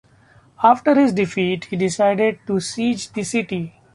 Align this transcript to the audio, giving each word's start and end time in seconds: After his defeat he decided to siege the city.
After 0.63 0.95
his 0.95 1.13
defeat 1.13 1.65
he 1.65 1.75
decided 1.77 2.39
to 2.47 2.59
siege 2.59 3.11
the 3.11 3.21
city. 3.21 3.75